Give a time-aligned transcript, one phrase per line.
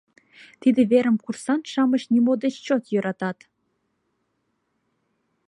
[0.61, 3.39] Тиде верым курсант-шамыч нимо деч чот йӧратат.